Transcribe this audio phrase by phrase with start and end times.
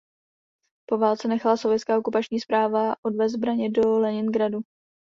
[0.89, 4.59] Po válce nechala sovětská okupační správa odvézt zbraně do Leningradu.